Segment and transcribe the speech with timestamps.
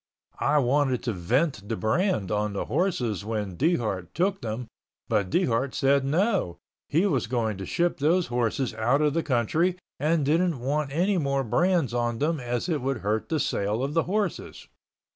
[0.39, 4.67] I wanted to vent the brand on the horses when Dehart took them
[5.07, 6.57] but Dehart said no,
[6.89, 11.19] he was going to ship those horses out of the country and didn't want any
[11.19, 14.67] more brands on them as it would hurt the sale of the horses.